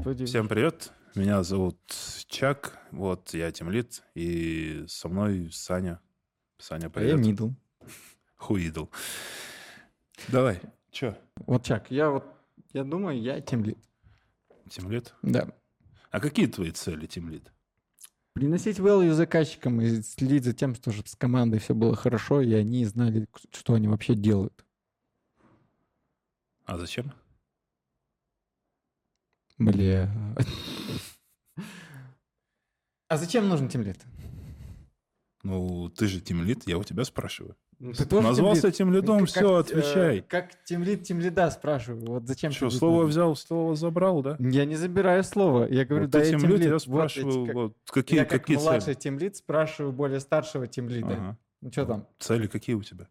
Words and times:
Всем 0.00 0.48
привет, 0.48 0.92
меня 1.14 1.42
зовут 1.42 1.78
Чак, 2.26 2.78
вот 2.90 3.34
я 3.34 3.52
тимлид, 3.52 4.02
и 4.14 4.84
со 4.88 5.10
мной 5.10 5.50
Саня. 5.52 6.00
Саня, 6.56 6.86
А 6.86 7.00
я 7.02 7.14
привет. 7.16 7.18
мидл. 7.18 7.50
Хуидл. 8.36 8.86
Давай, 10.28 10.58
чё, 10.90 11.18
Вот, 11.46 11.64
Чак, 11.64 11.90
я 11.90 12.08
вот, 12.08 12.24
я 12.72 12.82
думаю, 12.84 13.20
я 13.20 13.42
тимлид. 13.42 13.76
Тимлид? 14.70 15.14
Да. 15.20 15.50
А 16.10 16.18
какие 16.18 16.46
твои 16.46 16.70
цели, 16.70 17.06
тимлид? 17.06 17.52
Приносить 18.32 18.78
value 18.78 19.12
заказчикам 19.12 19.82
и 19.82 20.00
следить 20.00 20.44
за 20.44 20.54
тем, 20.54 20.74
чтобы 20.74 21.06
с 21.06 21.14
командой 21.14 21.60
все 21.60 21.74
было 21.74 21.94
хорошо, 21.94 22.40
и 22.40 22.54
они 22.54 22.86
знали, 22.86 23.26
что 23.52 23.74
они 23.74 23.86
вообще 23.88 24.14
делают. 24.14 24.64
А 26.64 26.78
зачем? 26.78 27.12
Бля. 29.60 30.08
А 33.08 33.16
зачем 33.16 33.48
нужен 33.48 33.68
тимлит? 33.68 33.98
Ну, 35.42 35.88
ты 35.90 36.06
же 36.06 36.20
Тимлит, 36.20 36.66
я 36.66 36.76
у 36.76 36.84
тебя 36.84 37.04
спрашиваю. 37.04 37.56
Ты 37.78 38.04
тоже 38.04 38.26
Назвался? 38.28 38.70
Тимлидом, 38.70 39.20
Как, 39.20 39.28
все, 39.28 39.56
э, 39.56 39.60
отвечай. 39.60 40.20
как 40.20 40.64
тимлит 40.64 41.04
тимлида 41.04 41.50
спрашиваю. 41.50 42.04
Вот 42.06 42.26
зачем 42.28 42.52
Что, 42.52 42.68
слово 42.68 43.04
взял, 43.04 43.34
слово 43.36 43.74
забрал, 43.74 44.20
да? 44.22 44.36
Я 44.38 44.66
не 44.66 44.76
забираю 44.76 45.24
слово. 45.24 45.64
Я 45.64 45.86
говорю, 45.86 46.04
Вот 46.04 46.10
да, 46.10 46.18
я 46.18 46.24
Тимлит, 46.26 46.42
тимлит. 46.46 46.64
я 46.66 46.72
Вот 46.74 46.82
спрашиваю, 46.82 47.38
эти 47.42 47.46
как- 47.46 47.54
вот 47.54 47.76
какие, 47.90 48.18
я 48.18 48.24
как 48.26 48.40
какие 48.42 48.56
младший 48.58 48.84
цели? 48.92 48.94
тимлит 49.02 49.36
спрашиваю 49.36 49.92
более 49.92 50.20
старшего 50.20 50.66
тимлида. 50.66 51.06
Ага. 51.14 51.38
Ну 51.62 51.72
что 51.72 51.86
там? 51.86 52.06
Цели 52.18 52.46
какие 52.46 52.74
у 52.76 52.82
тебя? 52.82 53.08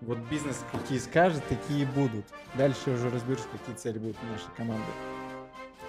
Вот 0.00 0.18
бизнес 0.30 0.58
какие 0.72 0.98
скажет, 0.98 1.42
такие 1.48 1.86
будут. 1.86 2.24
Дальше 2.56 2.90
уже 2.90 3.10
разберусь, 3.10 3.44
какие 3.52 3.76
цели 3.76 3.98
будут 3.98 4.16
у 4.22 4.26
нашей 4.32 4.50
команды. 4.56 4.86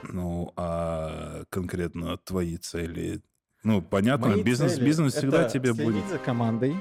Ну, 0.03 0.51
а 0.57 1.43
конкретно 1.49 2.17
твои 2.17 2.57
цели? 2.57 3.21
Ну, 3.63 3.81
понятно, 3.81 4.27
Мои 4.29 4.43
бизнес, 4.43 4.73
цели 4.73 4.85
бизнес 4.85 5.13
всегда 5.13 5.43
это 5.43 5.51
тебе 5.51 5.73
будет. 5.73 6.05
за 6.09 6.17
командой, 6.17 6.75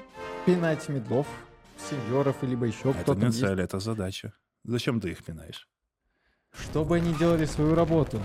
пинать 0.47 0.89
медлов, 0.89 1.27
сеньоров, 1.91 2.43
либо 2.43 2.67
еще 2.67 2.91
Это 2.91 3.03
кто-то. 3.03 3.21
не 3.21 3.27
есть, 3.27 3.39
цель, 3.41 3.61
это 3.61 3.79
задача. 3.79 4.33
Зачем 4.65 5.01
ты 5.01 5.11
их 5.11 5.23
пинаешь? 5.23 5.69
Чтобы 6.53 6.97
они 6.97 7.15
делали 7.15 7.45
свою 7.45 7.75
работу. 7.75 8.21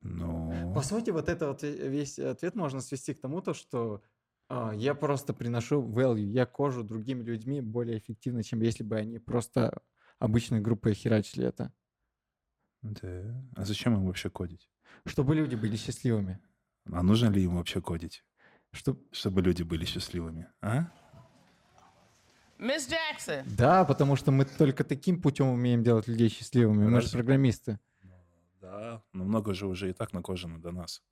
Ну, 0.00 0.72
По 0.74 0.82
сути, 0.82 1.10
вот 1.10 1.28
это 1.28 1.48
вот 1.48 1.62
весь 1.62 2.18
ответ 2.18 2.54
можно 2.56 2.80
свести 2.80 3.14
к 3.14 3.20
тому, 3.20 3.40
то, 3.40 3.54
что 3.54 4.02
я 4.50 4.94
просто 4.94 5.32
приношу 5.34 5.82
value, 5.82 6.20
я 6.20 6.46
кожу 6.46 6.84
другими 6.84 7.22
людьми 7.22 7.60
более 7.60 7.98
эффективно, 7.98 8.42
чем 8.42 8.60
если 8.60 8.84
бы 8.84 8.96
они 8.96 9.18
просто 9.18 9.82
обычной 10.18 10.60
группой 10.60 10.94
херачили 10.94 11.46
это. 11.46 11.72
да. 12.82 13.42
А 13.56 13.64
зачем 13.64 13.94
им 13.94 14.06
вообще 14.06 14.30
кодить? 14.30 14.70
Чтобы 15.06 15.34
люди 15.34 15.54
были 15.54 15.76
счастливыми. 15.76 16.40
А 16.92 17.02
нужно 17.02 17.30
ли 17.30 17.42
им 17.42 17.56
вообще 17.56 17.80
кодить, 17.80 18.24
Чтоб... 18.72 19.00
чтобы 19.12 19.40
люди 19.42 19.62
были 19.62 19.84
счастливыми? 19.84 20.48
А? 20.60 20.90
Miss 22.58 22.88
Jackson. 22.88 23.44
Да, 23.56 23.84
потому 23.84 24.16
что 24.16 24.30
мы 24.30 24.44
только 24.44 24.84
таким 24.84 25.20
путем 25.20 25.48
умеем 25.48 25.82
делать 25.82 26.06
людей 26.06 26.28
счастливыми. 26.28 26.84
Мы 26.84 27.00
же 27.00 27.06
Разве? 27.06 27.18
программисты. 27.18 27.80
Да. 28.60 29.02
Но 29.12 29.24
много 29.24 29.54
же 29.54 29.66
уже 29.66 29.90
и 29.90 29.92
так 29.92 30.12
накожено 30.12 30.60
до 30.60 30.70
нас. 30.70 31.02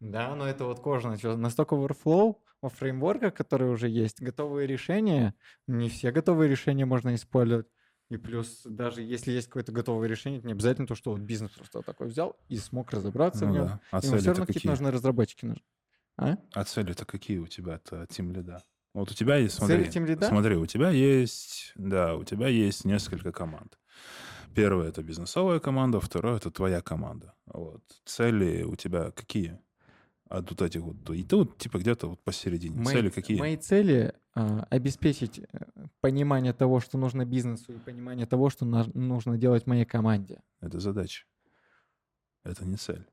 Да, 0.00 0.34
но 0.34 0.46
это 0.48 0.64
вот 0.64 0.80
кожа 0.80 1.08
начала. 1.10 1.36
Настолько 1.36 1.74
workflow 1.74 2.36
во 2.62 2.68
фреймворках, 2.68 3.34
которые 3.34 3.70
уже 3.70 3.88
есть, 3.88 4.20
готовые 4.22 4.66
решения. 4.66 5.34
Не 5.66 5.88
все 5.88 6.10
готовые 6.10 6.48
решения 6.50 6.84
можно 6.86 7.14
использовать. 7.14 7.66
И 8.08 8.16
плюс, 8.16 8.62
даже 8.64 9.02
если 9.02 9.30
есть 9.30 9.46
какое-то 9.46 9.70
готовое 9.72 10.08
решение, 10.08 10.38
это 10.38 10.48
не 10.48 10.54
обязательно 10.54 10.86
то, 10.88 10.94
что 10.96 11.12
вот 11.12 11.20
бизнес 11.20 11.52
просто 11.52 11.82
такой 11.82 12.08
взял 12.08 12.36
и 12.48 12.56
смог 12.56 12.90
разобраться 12.90 13.44
Ну 13.46 13.50
в 13.52 13.54
нем. 13.54 13.66
да. 13.66 13.80
А 13.92 14.00
Ему 14.02 14.16
все 14.16 14.26
равно 14.30 14.46
какие-то 14.46 14.52
какие? 14.54 14.70
нужны 14.70 14.90
разработчики. 14.90 15.44
нужны. 15.44 15.62
А? 16.16 16.36
А 16.52 16.64
цели-то 16.64 17.04
какие 17.04 17.38
у 17.38 17.46
тебя-то, 17.46 18.06
Тим 18.10 18.32
Лида? 18.32 18.64
Вот 18.94 19.12
у 19.12 19.14
тебя 19.14 19.36
есть, 19.36 19.54
смотри, 19.54 19.84
Цели 19.84 20.04
Team 20.04 20.06
Lead? 20.18 20.26
смотри, 20.26 20.56
у 20.56 20.66
тебя 20.66 20.90
есть, 20.90 21.72
да, 21.76 22.16
у 22.16 22.24
тебя 22.24 22.48
есть 22.48 22.84
несколько 22.84 23.30
команд. 23.30 23.78
Первая 24.56 24.88
это 24.88 25.02
бизнесовая 25.04 25.60
команда, 25.60 26.00
вторая 26.00 26.36
это 26.38 26.50
твоя 26.50 26.80
команда. 26.82 27.34
Вот. 27.46 27.82
Цели 28.04 28.64
у 28.64 28.74
тебя 28.74 29.12
какие? 29.12 29.60
От 30.30 30.48
вот 30.48 30.62
этих 30.62 30.80
вот, 30.82 31.10
и 31.10 31.24
ты 31.24 31.34
вот 31.34 31.58
типа 31.58 31.78
где-то 31.78 32.06
вот 32.06 32.22
посередине. 32.22 32.76
Мои- 32.80 32.94
Цели 32.94 33.10
какие? 33.10 33.36
Мои 33.36 33.56
цели 33.56 34.14
а, 34.32 34.62
обеспечить 34.70 35.40
э, 35.40 35.44
понимание 36.00 36.52
того, 36.52 36.78
что 36.78 36.98
нужно 36.98 37.24
бизнесу, 37.24 37.72
и 37.72 37.78
понимание 37.78 38.26
того, 38.26 38.48
что 38.48 38.64
на- 38.64 38.88
нужно 38.94 39.36
делать 39.36 39.66
моей 39.66 39.84
команде. 39.84 40.40
Это 40.60 40.78
задача. 40.78 41.26
Это 42.44 42.64
не 42.64 42.76
цель. 42.76 43.04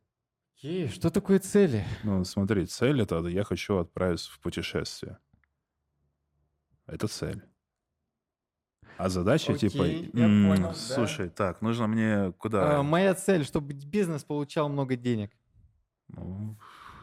Ей, 0.57 0.89
что 0.89 1.09
такое 1.09 1.39
цели? 1.39 1.83
Ну, 2.03 2.23
смотри, 2.23 2.67
цель 2.67 3.01
это 3.01 3.17
я 3.27 3.43
хочу 3.43 3.77
отправиться 3.77 4.31
в 4.31 4.39
путешествие. 4.39 5.17
Это 6.85 7.07
цель. 7.07 7.41
А 8.97 9.09
задача 9.09 9.53
Окей, 9.53 9.69
типа, 9.69 9.83
я 9.83 10.25
понял, 10.25 10.67
да. 10.67 10.73
слушай, 10.75 11.29
так, 11.29 11.63
нужно 11.63 11.87
мне 11.87 12.31
куда? 12.33 12.79
А, 12.79 12.83
моя 12.83 13.15
цель, 13.15 13.43
чтобы 13.43 13.73
бизнес 13.73 14.23
получал 14.23 14.69
много 14.69 14.95
денег. 14.95 15.31
Ну, 16.09 16.57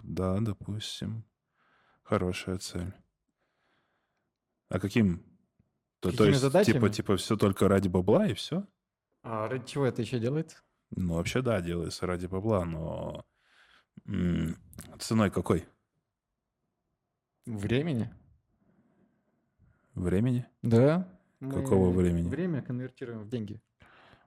да, 0.04 0.38
допустим. 0.40 1.24
Хорошая 2.02 2.58
цель. 2.58 2.92
А 4.68 4.78
каким? 4.78 5.24
То, 6.00 6.12
то 6.14 6.26
есть, 6.26 6.40
задачами? 6.40 6.74
типа, 6.74 6.90
типа, 6.90 7.16
все 7.16 7.36
только 7.36 7.68
ради 7.68 7.88
бабла 7.88 8.26
и 8.26 8.34
все? 8.34 8.66
А 9.22 9.48
ради 9.48 9.66
чего 9.66 9.86
это 9.86 10.02
еще 10.02 10.18
делается? 10.18 10.58
Ну, 10.90 11.14
вообще, 11.14 11.40
да, 11.40 11.60
делается 11.60 12.06
ради 12.06 12.26
бабла, 12.26 12.64
но 12.64 13.24
м, 14.06 14.56
ценой 14.98 15.30
какой? 15.30 15.66
Времени? 17.46 18.12
Времени? 19.94 20.46
Да. 20.62 21.08
Какого 21.40 21.90
времени? 21.90 22.28
Время 22.28 22.62
конвертируем 22.62 23.20
в 23.20 23.28
деньги. 23.28 23.62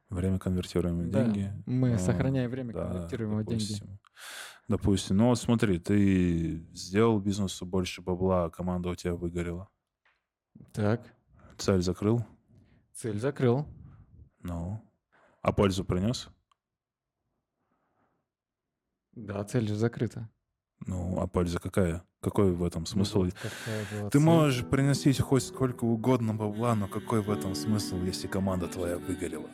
Время 0.10 0.40
конвертируем 0.40 1.00
в 1.00 1.10
Да, 1.12 1.26
деньги. 1.26 1.52
мы 1.66 1.94
А, 1.94 1.98
сохраняем 2.00 2.50
время, 2.50 2.74
да, 2.74 2.86
конвертируем 2.88 3.38
в 3.38 3.46
деньги. 3.46 3.74
Допустим. 4.68 4.78
Допустим. 4.78 5.18
Ну, 5.18 5.28
вот 5.30 5.40
смотри, 5.40 5.80
ты 5.80 6.66
сделал 6.74 7.20
бизнесу 7.20 7.66
больше 7.66 8.02
бабла, 8.02 8.46
а 8.46 8.50
команда 8.50 8.90
у 8.90 8.96
тебя 8.96 9.16
выгорела. 9.16 9.70
Так, 10.74 11.14
Цель 11.58 11.82
закрыл? 11.82 12.26
цель 12.94 13.20
закрыл. 13.20 13.66
Ну. 14.42 14.82
А 15.42 15.52
пользу 15.52 15.86
принес? 15.86 16.30
Да, 19.14 19.44
цель 19.44 19.68
же 19.68 19.76
закрыта. 19.76 20.30
Ну, 20.86 21.20
а 21.20 21.28
польза 21.28 21.60
какая? 21.60 22.04
Какой 22.22 22.52
в 22.52 22.64
этом 22.64 22.86
смысл? 22.86 23.24
Ну, 23.24 23.32
вот 24.02 24.12
Ты 24.12 24.20
цель. 24.20 24.22
можешь 24.22 24.66
приносить 24.68 25.20
хоть 25.20 25.44
сколько 25.44 25.86
угодно 25.86 26.34
бабла, 26.36 26.76
но 26.76 26.88
какой 26.88 27.22
в 27.22 27.30
этом 27.32 27.56
смысл, 27.56 27.98
если 28.04 28.28
команда 28.28 28.68
твоя 28.68 28.98
выгорела? 28.98 29.50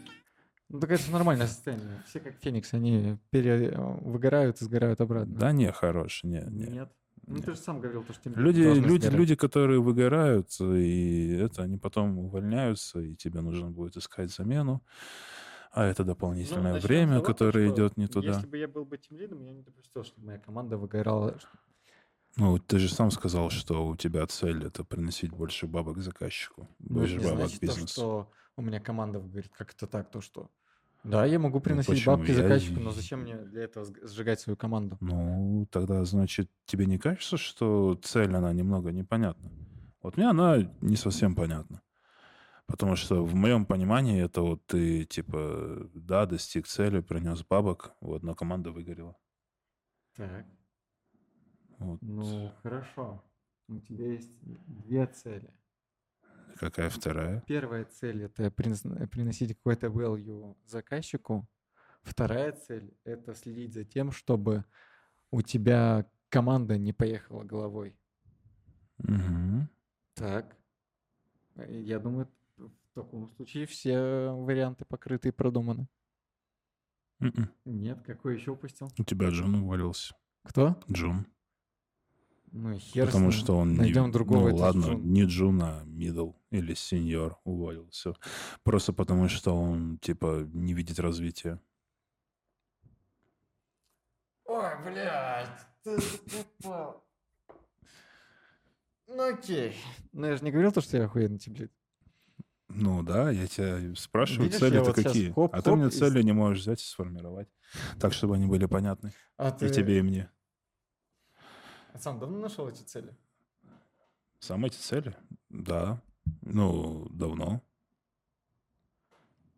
Ну, 0.73 0.79
так 0.79 0.89
это 0.89 1.11
нормальное 1.11 1.45
состояние. 1.45 2.01
Все 2.07 2.19
как 2.19 2.33
Феникс, 2.41 2.73
они 2.73 3.17
пере... 3.29 3.77
выгорают 3.77 4.59
и 4.59 4.65
сгорают 4.65 5.01
обратно. 5.01 5.35
Да 5.35 5.51
не, 5.51 5.71
хорош, 5.71 6.23
не, 6.23 6.43
не. 6.49 6.65
Нет. 6.65 6.89
Ну, 7.27 7.35
Нет. 7.35 7.45
ты 7.45 7.51
же 7.51 7.57
сам 7.57 7.79
говорил, 7.79 8.03
то, 8.03 8.11
что 8.11 8.29
Люди, 8.31 8.61
люди, 8.61 8.79
сгорать. 9.03 9.13
люди, 9.19 9.35
которые 9.35 9.79
выгорают, 9.79 10.49
и 10.59 11.29
это, 11.39 11.61
они 11.61 11.77
потом 11.77 12.17
увольняются, 12.17 12.99
и 12.99 13.15
тебе 13.15 13.41
нужно 13.41 13.69
будет 13.69 13.95
искать 13.97 14.31
замену. 14.31 14.81
А 15.71 15.85
это 15.85 16.03
Ну, 16.03 16.07
дополнительное 16.07 16.79
с 16.79 16.83
время, 16.83 17.13
того, 17.13 17.25
которое 17.25 17.69
идет 17.71 17.95
не 17.95 18.07
туда. 18.07 18.33
Если 18.33 18.47
бы 18.47 18.57
я 18.57 18.67
был 18.67 18.83
бы 18.83 18.97
тем 18.97 19.17
лидом, 19.17 19.41
я 19.41 19.53
не 19.53 19.61
допустил, 19.61 20.03
чтобы 20.03 20.25
моя 20.25 20.39
команда 20.39 20.77
выгорала. 20.77 21.37
Ну, 22.35 22.57
ты 22.57 22.79
же 22.79 22.89
сам 22.89 23.11
сказал, 23.11 23.51
что 23.51 23.87
у 23.87 23.95
тебя 23.95 24.25
цель 24.25 24.65
это 24.65 24.83
приносить 24.83 25.31
больше 25.31 25.67
бабок 25.67 25.99
заказчику, 25.99 26.67
Ну, 26.79 26.95
больше 26.95 27.17
не 27.17 27.23
бабок 27.25 27.37
значит 27.41 27.59
то, 27.59 27.65
бизнесу. 27.67 27.87
что 27.93 28.31
у 28.57 28.61
меня 28.63 28.79
команда 28.79 29.19
говорит, 29.19 29.51
как 29.55 29.71
это 29.71 29.85
так, 29.85 30.09
то 30.09 30.19
что... 30.19 30.49
Да, 31.03 31.25
я 31.25 31.37
могу 31.37 31.59
приносить 31.59 32.05
Ну, 32.05 32.15
бабки 32.15 32.31
Я- 32.31 32.35
заказчику, 32.35 32.79
но 32.79 32.91
зачем 32.91 33.21
мне 33.21 33.35
для 33.35 33.63
этого 33.63 33.85
сжигать 34.03 34.39
свою 34.39 34.55
команду? 34.55 34.97
Ну, 35.01 35.67
тогда, 35.69 36.05
значит, 36.05 36.49
тебе 36.65 36.85
не 36.85 36.97
кажется, 36.97 37.37
что 37.37 37.95
цель, 38.01 38.33
она 38.33 38.53
немного 38.53 38.91
непонятна? 38.91 39.51
Вот 40.01 40.17
мне 40.17 40.29
она 40.29 40.57
не 40.81 40.95
совсем 40.95 41.35
понятна. 41.35 41.81
Потому 42.67 42.95
что 42.95 43.25
в 43.25 43.35
моем 43.35 43.65
понимании 43.65 44.23
это 44.23 44.41
вот 44.41 44.65
ты, 44.65 45.03
типа, 45.03 45.89
да, 45.93 46.25
достиг 46.25 46.65
цели, 46.67 47.01
принес 47.01 47.43
бабок, 47.43 47.93
вот, 47.99 48.23
но 48.23 48.35
команда 48.35 48.71
выгорела. 48.71 49.17
Так. 50.15 50.45
Вот. 51.79 52.01
Ну, 52.01 52.51
хорошо. 52.63 53.21
У 53.67 53.79
тебя 53.79 54.07
есть 54.13 54.31
две 54.41 55.05
цели. 55.07 55.49
Какая 56.57 56.89
вторая? 56.89 57.41
Первая 57.47 57.85
цель— 57.85 58.23
это 58.25 58.47
принос- 58.47 59.07
приносить 59.07 59.55
какой-то 59.57 59.87
value 59.87 60.55
заказчику. 60.65 61.47
Вторая 62.03 62.51
цель— 62.51 62.93
это 63.05 63.33
следить 63.33 63.73
за 63.73 63.83
тем, 63.85 64.11
чтобы 64.11 64.65
у 65.31 65.41
тебя 65.41 66.09
команда 66.29 66.77
не 66.77 66.93
поехала 66.93 67.43
головой. 67.43 67.97
Мгм. 68.97 69.69
Так. 70.15 70.55
Я 71.67 71.99
думаю, 71.99 72.29
В 72.57 72.95
таком 72.95 73.27
случае 73.35 73.65
все 73.65 74.29
варианты 74.31 74.85
покрыты 74.85 75.29
и 75.29 75.31
продуманы. 75.31 75.87
М-м. 77.19 77.49
Нет, 77.65 78.03
какой 78.05 78.35
еще 78.35 78.51
упустил? 78.51 78.87
У 78.99 79.03
тебя 79.03 79.29
Джун 79.29 79.55
уволился. 79.55 80.13
Кто? 80.43 80.79
Джун. 80.91 81.25
Ну 82.55 82.77
хер 82.77 83.05
с 83.05 83.07
Потому 83.07 83.25
ним. 83.25 83.31
что 83.31 83.57
он... 83.57 83.71
не- 83.73 83.77
Найдем 83.79 84.11
другого. 84.11 84.49
Ну 84.49 84.55
ладно, 84.57 84.81
Джун. 84.85 85.11
не 85.11 85.23
Джун, 85.25 85.61
а 85.63 85.83
Мидл 85.85 86.33
или 86.51 86.75
Сеньор 86.75 87.39
уволился. 87.43 88.13
Просто 88.63 88.93
потому 88.93 89.27
что 89.27 89.55
он, 89.59 89.97
типа, 89.97 90.47
не 90.53 90.73
видит 90.75 90.99
развития. 90.99 91.59
Ой, 94.45 94.69
блядь, 94.85 95.49
ты 95.83 95.97
попал. 96.61 97.03
Ну 99.07 99.33
окей. 99.33 99.75
Ну 100.11 100.27
я 100.27 100.35
же 100.37 100.43
не 100.43 100.51
говорил 100.51 100.71
то, 100.71 100.81
что 100.81 100.97
я 100.97 101.05
охуенный 101.05 101.39
темплит. 101.39 101.71
Ну 102.69 103.03
да, 103.03 103.29
я 103.31 103.47
тебя 103.47 103.95
спрашиваю, 103.95 104.45
Видишь, 104.45 104.59
цели-то 104.59 104.83
вот 104.83 104.95
какие? 104.95 105.25
а 105.25 105.27
ты 105.27 105.33
хоп-хоп 105.33 105.75
мне 105.75 105.87
и 105.87 105.91
с- 105.91 105.97
цели 105.97 106.21
не 106.23 106.31
можешь 106.33 106.61
взять 106.63 106.81
и 106.81 106.85
сформировать. 106.85 107.47
Так, 107.99 108.13
чтобы 108.13 108.35
они 108.35 108.45
были 108.47 108.65
понятны. 108.65 109.11
А 109.37 109.49
И 109.61 109.69
тебе, 109.69 109.99
и 109.99 110.01
мне. 110.01 110.29
А 111.93 111.99
сам 111.99 112.19
давно 112.19 112.39
нашел 112.39 112.67
эти 112.67 112.81
цели? 112.81 113.15
Сам 114.39 114.65
эти 114.65 114.75
цели? 114.77 115.15
Да. 115.49 116.01
Ну, 116.41 117.07
давно. 117.09 117.61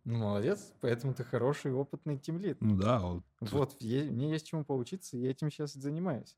Ну, 0.04 0.20
молодец, 0.20 0.72
поэтому 0.82 1.16
ты 1.16 1.24
хороший, 1.24 1.74
опытный 1.74 2.20
тимлит. 2.20 2.58
Ну 2.62 2.78
да, 2.78 3.00
вот. 3.00 3.24
Вот, 3.42 3.76
е- 3.82 4.12
мне 4.12 4.30
есть 4.32 4.46
чему 4.46 4.64
поучиться, 4.64 5.18
и 5.18 5.22
я 5.22 5.32
этим 5.32 5.50
сейчас 5.50 5.74
занимаюсь. 5.74 6.38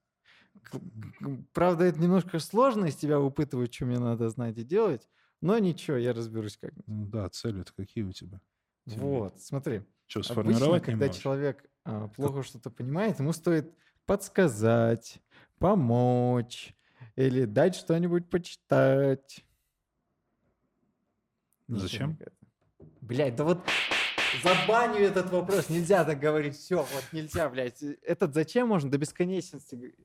К- 0.63 0.79
к- 0.79 1.43
Правда, 1.51 1.83
это 1.83 1.99
немножко 1.99 2.39
сложно 2.39 2.85
из 2.85 2.95
тебя 2.95 3.19
выпытывать, 3.19 3.73
что 3.73 3.85
мне 3.85 3.99
надо 3.99 4.29
знать 4.29 4.57
и 4.57 4.63
делать, 4.63 5.09
но 5.41 5.57
ничего, 5.59 5.97
я 5.97 6.13
разберусь 6.13 6.57
как-нибудь. 6.57 6.87
Ну 6.87 7.05
да, 7.07 7.27
цели-то 7.29 7.73
какие 7.73 8.05
у 8.05 8.13
тебя? 8.13 8.39
Тимлит. 8.85 9.01
Вот, 9.01 9.41
смотри. 9.41 9.83
Что, 10.05 10.19
Обычно, 10.19 10.33
сформировать 10.33 10.83
не 10.83 10.91
когда 10.93 11.07
можешь? 11.07 11.21
человек 11.21 11.69
а, 11.83 12.07
плохо 12.07 12.43
что-то 12.43 12.69
понимает, 12.69 13.19
ему 13.19 13.33
стоит 13.33 13.73
подсказать, 14.07 15.19
помочь 15.59 16.73
или 17.15 17.45
дать 17.45 17.75
что-нибудь 17.75 18.29
почитать. 18.29 19.45
Зачем? 21.67 22.17
Блядь, 23.01 23.35
да 23.35 23.43
вот 23.43 23.59
забаню 24.43 24.99
этот 24.99 25.29
вопрос. 25.29 25.69
Нельзя 25.69 26.03
так 26.05 26.19
говорить. 26.19 26.55
Все, 26.55 26.77
вот 26.77 27.03
нельзя, 27.11 27.49
блядь. 27.49 27.83
Этот 27.83 28.33
зачем 28.33 28.69
можно 28.69 28.89
до 28.89 28.97
бесконечности 28.97 29.95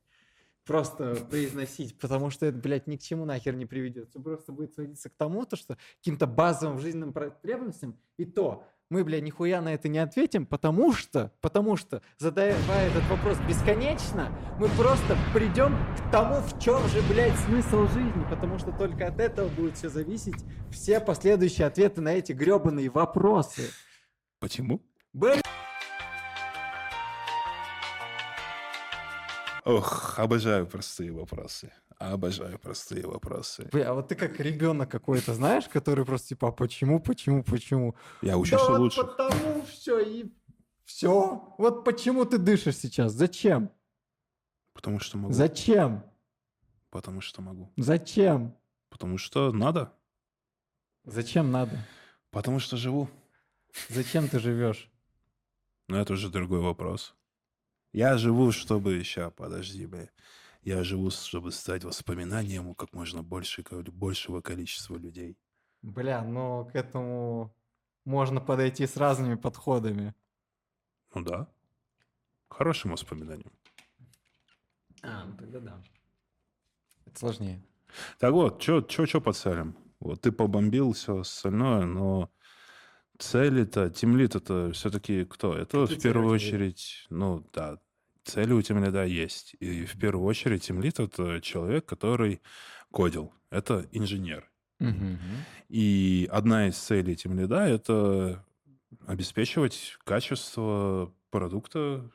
просто 0.65 1.17
произносить, 1.27 1.99
потому 1.99 2.31
что 2.31 2.47
это, 2.47 2.59
блядь, 2.59 2.87
ни 2.87 2.97
к 2.97 3.03
чему 3.03 3.25
нахер 3.25 3.55
не 3.55 3.67
приведет. 3.67 4.11
Все 4.11 4.21
просто 4.21 4.53
будет 4.53 4.75
сводиться 4.75 5.11
к 5.11 5.15
тому, 5.15 5.45
то, 5.45 5.57
что 5.57 5.77
каким-то 5.99 6.27
базовым 6.27 6.79
жизненным 6.79 7.13
потребностям, 7.13 7.99
и 8.17 8.25
то 8.25 8.65
мы, 8.93 9.05
блядь, 9.05 9.23
нихуя 9.23 9.63
на 9.63 9.73
это 9.73 9.89
не 9.89 9.99
ответим, 9.99 10.45
потому 10.45 10.93
что, 10.93 11.33
потому 11.41 11.79
что, 11.79 12.03
задавая 12.19 12.55
этот 12.91 13.03
вопрос 13.09 13.39
бесконечно, 13.49 14.31
мы 14.59 14.69
просто 14.69 15.17
придем 15.33 15.75
к 15.97 16.13
тому, 16.13 16.43
в 16.43 16.61
чем 16.61 16.87
же, 16.89 17.01
блядь, 17.09 17.35
смысл 17.39 17.89
жизни, 17.89 18.27
потому 18.29 18.59
что 18.59 18.71
только 18.71 19.07
от 19.07 19.19
этого 19.19 19.49
будет 19.49 19.79
все 19.79 19.89
зависеть, 19.89 20.45
все 20.71 21.01
последующие 21.01 21.67
ответы 21.67 22.03
на 22.03 22.11
эти 22.11 22.33
гребаные 22.33 22.91
вопросы. 22.91 23.71
Почему? 24.41 24.83
Блядь, 25.15 25.41
Ох, 29.65 30.19
обожаю 30.19 30.67
простые 30.67 31.13
вопросы. 31.13 31.73
Обожаю 32.11 32.59
простые 32.59 33.07
вопросы. 33.07 33.69
Бля, 33.71 33.91
а 33.91 33.95
вот 33.95 34.09
ты 34.09 34.17
как 34.17 34.41
ребенок 34.41 34.91
какой-то, 34.91 35.35
знаешь, 35.35 35.69
который 35.69 36.05
просто 36.05 36.31
типа, 36.31 36.49
а 36.49 36.53
почему, 36.53 37.01
почему, 37.01 37.45
почему? 37.45 37.95
Я 38.23 38.37
учусь 38.37 38.59
да 38.59 38.69
вот 38.71 38.79
лучше. 38.81 39.05
потому 39.05 39.63
все 39.67 40.01
и 40.01 40.33
все. 40.85 41.55
Вот 41.59 41.85
почему 41.85 42.25
ты 42.25 42.39
дышишь 42.39 42.79
сейчас? 42.79 43.13
Зачем? 43.13 43.71
Потому 44.73 44.99
что 44.99 45.17
могу. 45.17 45.33
Зачем? 45.33 46.03
Потому 46.91 47.21
что 47.21 47.41
могу. 47.41 47.73
Зачем? 47.77 48.57
Потому 48.89 49.17
что 49.17 49.53
надо. 49.53 49.93
Зачем 51.05 51.53
надо? 51.53 51.87
Потому 52.33 52.59
что 52.59 52.77
живу. 52.77 53.09
Зачем 53.89 54.29
ты 54.29 54.41
живешь? 54.41 54.91
Но 55.89 56.01
это 56.01 56.15
уже 56.15 56.31
другой 56.31 56.61
вопрос. 56.61 57.15
Я 57.93 58.19
живу, 58.19 58.51
чтобы... 58.51 59.05
Ща, 59.05 59.31
подожди, 59.31 59.87
бля. 59.87 60.09
Я 60.63 60.85
живу, 60.85 61.11
чтобы 61.11 61.51
стать 61.51 61.85
воспоминанием 61.85 62.75
как 62.75 62.93
можно 62.93 63.23
больше, 63.23 63.65
большего 63.93 64.41
количества 64.41 64.97
людей. 64.97 65.37
Бля, 65.83 66.23
ну 66.23 66.69
к 66.73 66.77
этому 66.77 67.53
можно 68.05 68.41
подойти 68.41 68.87
с 68.87 68.97
разными 68.97 69.35
подходами. 69.35 70.15
Ну 71.15 71.23
да. 71.25 71.49
Хорошим 72.49 72.93
воспоминанием. 72.93 73.53
А, 75.03 75.25
ну 75.25 75.37
тогда 75.37 75.59
да. 75.59 75.83
Это 77.07 77.19
сложнее. 77.19 77.61
Так 78.21 78.33
вот, 78.33 78.63
что 78.63 78.83
чё 78.83 79.21
по 79.21 79.33
целям? 79.33 79.77
Вот 79.99 80.21
ты 80.21 80.31
побомбил 80.31 80.93
все 80.93 81.19
остальное, 81.19 81.85
но 81.87 82.31
цели-то, 83.19 83.91
тимлит 83.91 84.37
это 84.37 84.71
все-таки 84.73 85.25
кто? 85.25 85.55
Это 85.55 85.83
Какие 85.83 85.99
в 85.99 86.03
первую 86.03 86.29
очередь, 86.29 87.07
ну 87.11 87.45
да, 87.53 87.79
цели 88.25 88.53
у 88.53 88.63
тимлида 88.63 89.05
есть. 89.05 89.55
И 89.61 89.85
в 89.85 89.99
первую 89.99 90.27
очередь 90.27 90.63
тимлит 90.63 91.01
это 91.01 91.41
человек, 91.41 91.85
который 91.87 92.41
кодил. 92.91 93.33
Это 93.51 93.87
инженер. 93.93 94.51
И 95.69 96.29
одна 96.31 96.69
из 96.69 96.77
целей 96.77 97.17
тимлида 97.17 97.61
это 97.67 98.45
обеспечивать 99.07 99.97
качество 100.05 101.13
продукта 101.31 102.11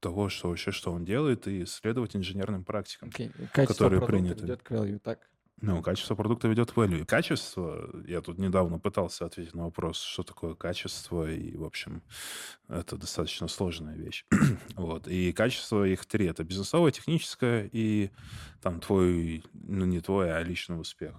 того, 0.00 0.28
что 0.28 0.48
вообще, 0.48 0.70
что 0.70 0.92
он 0.92 1.04
делает, 1.04 1.46
и 1.46 1.64
следовать 1.66 2.14
инженерным 2.14 2.64
практикам. 2.64 3.10
Качество 3.10 3.64
Которые 3.64 4.00
продукта 4.00 4.06
приняты. 4.12 4.42
ведет 4.42 4.62
к 4.62 4.70
value, 4.72 4.98
так? 4.98 5.28
Ну, 5.60 5.82
качество 5.82 6.14
продукта 6.14 6.48
ведет 6.48 6.72
к 6.72 6.76
value. 6.76 7.04
Качество, 7.04 7.88
я 8.06 8.20
тут 8.20 8.38
недавно 8.38 8.78
пытался 8.78 9.24
ответить 9.24 9.54
на 9.54 9.64
вопрос, 9.64 10.00
что 10.00 10.22
такое 10.22 10.54
качество, 10.54 11.30
и, 11.30 11.56
в 11.56 11.64
общем, 11.64 12.02
это 12.68 12.96
достаточно 12.96 13.48
сложная 13.48 13.94
вещь. 13.94 14.26
вот. 14.76 15.06
И 15.08 15.32
качество 15.32 15.84
их 15.84 16.04
три. 16.06 16.26
Это 16.26 16.44
бизнесовое, 16.44 16.92
техническое 16.92 17.68
и 17.72 18.10
там 18.62 18.80
твой, 18.80 19.44
ну, 19.52 19.84
не 19.86 20.00
твой, 20.00 20.34
а 20.34 20.42
личный 20.42 20.80
успех. 20.80 21.14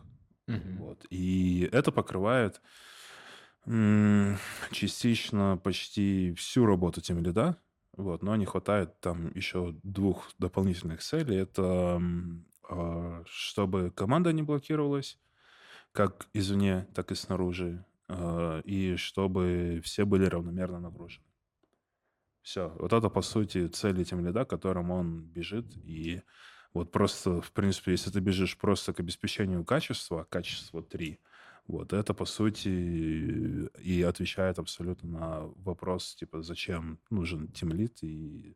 Вот. 0.47 1.05
И 1.09 1.67
это 1.71 1.91
покрывает 1.91 2.61
частично 4.71 5.59
почти 5.63 6.35
всю 6.35 6.67
работу 6.67 7.01
тем 7.01 7.23
лида, 7.23 7.57
вот, 7.97 8.21
но 8.21 8.35
не 8.35 8.45
хватает 8.45 8.99
там 8.99 9.31
еще 9.33 9.75
двух 9.81 10.29
дополнительных 10.37 11.01
целей. 11.01 11.37
Это 11.37 11.99
чтобы 13.25 13.91
команда 13.91 14.33
не 14.33 14.43
блокировалась, 14.43 15.19
как 15.91 16.27
извне, 16.33 16.87
так 16.93 17.11
и 17.11 17.15
снаружи, 17.15 17.85
а, 18.07 18.59
и 18.61 18.95
чтобы 18.97 19.81
все 19.83 20.05
были 20.05 20.25
равномерно 20.25 20.79
нагружены. 20.79 21.25
Все. 22.41 22.69
Вот 22.77 22.93
это, 22.93 23.09
по 23.09 23.21
сути, 23.21 23.67
цели 23.67 24.03
тем 24.03 24.23
лида, 24.23 24.45
которым 24.45 24.91
он 24.91 25.23
бежит. 25.23 25.65
И 25.83 26.21
вот 26.73 26.91
просто, 26.91 27.41
в 27.41 27.51
принципе, 27.51 27.93
если 27.93 28.11
ты 28.11 28.19
бежишь 28.19 28.57
просто 28.57 28.93
к 28.93 28.99
обеспечению 28.99 29.65
качества, 29.65 30.21
а 30.21 30.25
качество 30.25 30.83
3, 30.83 31.19
вот 31.67 31.93
это, 31.93 32.13
по 32.13 32.25
сути, 32.25 32.69
и 33.81 34.03
отвечает 34.03 34.59
абсолютно 34.59 35.09
на 35.09 35.39
вопрос, 35.55 36.13
типа, 36.15 36.43
зачем 36.43 36.99
нужен 37.09 37.47
тимлит 37.47 38.03
и 38.03 38.55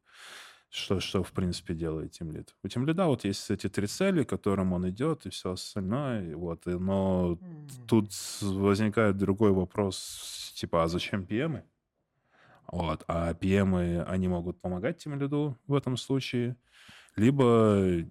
что, 0.69 0.99
что 0.99 1.23
в 1.23 1.31
принципе, 1.31 1.73
делает 1.73 2.11
тимлит. 2.11 2.55
У 2.63 2.67
тимлида 2.67 3.05
вот 3.07 3.25
есть 3.25 3.49
эти 3.51 3.69
три 3.69 3.87
цели, 3.87 4.23
к 4.23 4.29
которым 4.29 4.73
он 4.73 4.87
идет, 4.89 5.25
и 5.25 5.29
все 5.29 5.51
остальное. 5.53 6.31
и 6.31 6.33
Вот, 6.35 6.67
и- 6.67 6.71
но 6.77 7.39
тут 7.87 8.11
возникает 8.41 9.17
другой 9.17 9.51
вопрос, 9.51 10.53
типа, 10.55 10.83
а 10.83 10.87
зачем 10.87 11.25
PM? 11.25 11.63
Вот, 12.71 13.03
а 13.07 13.33
PM, 13.33 14.03
они 14.07 14.27
могут 14.27 14.61
помогать 14.61 14.97
тимлиду 14.99 15.57
в 15.67 15.73
этом 15.73 15.97
случае, 15.97 16.55
либо 17.15 18.03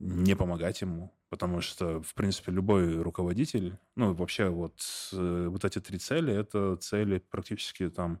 не 0.00 0.36
помогать 0.36 0.82
ему, 0.82 1.13
потому 1.34 1.60
что, 1.60 2.00
в 2.00 2.14
принципе, 2.14 2.52
любой 2.52 3.02
руководитель, 3.02 3.76
ну, 3.96 4.14
вообще 4.14 4.50
вот, 4.50 4.80
э, 5.12 5.48
вот 5.50 5.64
эти 5.64 5.80
три 5.80 5.98
цели, 5.98 6.32
это 6.32 6.76
цели 6.76 7.18
практически 7.18 7.90
там 7.90 8.20